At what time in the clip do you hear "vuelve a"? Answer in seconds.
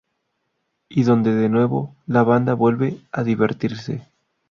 2.55-3.23